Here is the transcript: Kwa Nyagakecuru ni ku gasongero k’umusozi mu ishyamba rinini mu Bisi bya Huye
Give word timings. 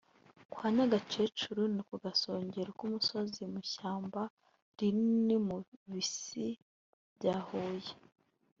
Kwa 0.51 0.67
Nyagakecuru 0.75 1.61
ni 1.73 1.81
ku 1.87 1.95
gasongero 2.03 2.69
k’umusozi 2.77 3.41
mu 3.51 3.57
ishyamba 3.65 4.21
rinini 4.77 5.35
mu 5.47 5.57
Bisi 5.91 6.45
bya 7.15 7.37
Huye 7.47 7.91